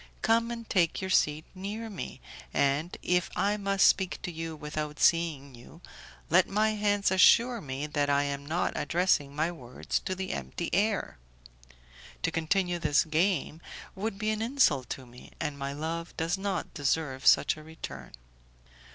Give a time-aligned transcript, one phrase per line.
[0.23, 2.21] Come and take your seat near me,
[2.55, 5.79] and if I must speak to you without seeing you
[6.27, 10.73] let my hands assure me that I am not addressing my words to the empty
[10.73, 11.19] air.
[12.23, 13.61] To continue this game
[13.93, 18.13] would be an insult to me, and my love does not deserve such a return."